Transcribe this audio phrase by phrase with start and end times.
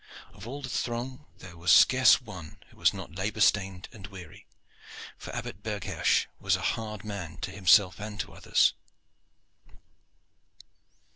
[0.33, 4.47] Of all the throng there was scarce one who was not labor stained and weary,
[5.15, 8.73] for Abbot Berghersh was a hard man to himself and to others.